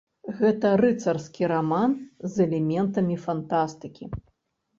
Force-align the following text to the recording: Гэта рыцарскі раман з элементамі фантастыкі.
Гэта 0.37 0.69
рыцарскі 0.81 1.49
раман 1.51 1.91
з 2.31 2.41
элементамі 2.47 3.15
фантастыкі. 3.27 4.11